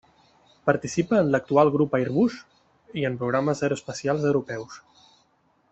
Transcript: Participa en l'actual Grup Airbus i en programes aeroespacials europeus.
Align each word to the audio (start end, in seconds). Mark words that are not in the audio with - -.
Participa 0.69 1.19
en 1.23 1.29
l'actual 1.35 1.71
Grup 1.75 1.93
Airbus 1.99 2.37
i 3.03 3.05
en 3.11 3.19
programes 3.21 3.63
aeroespacials 3.69 4.27
europeus. 4.31 4.81